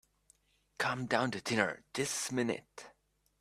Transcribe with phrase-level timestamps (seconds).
[0.79, 2.89] Come down to dinner this minute.